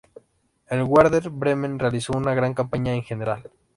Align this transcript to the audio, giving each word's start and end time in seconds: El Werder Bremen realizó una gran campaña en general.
El 0.65 0.81
Werder 0.81 1.29
Bremen 1.29 1.77
realizó 1.77 2.13
una 2.17 2.33
gran 2.33 2.55
campaña 2.55 2.91
en 2.95 3.03
general. 3.03 3.51